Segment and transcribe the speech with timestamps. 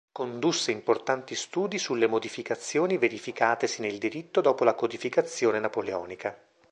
[0.11, 6.35] Condusse importanti studi sulle modificazioni verificatesi nel diritto dopo la codificazione napoleonica.